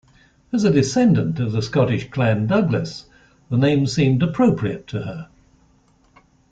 [0.51, 3.05] As a descendant of the Scottish Clan Douglas,
[3.51, 5.27] the name seemed appropriate to her.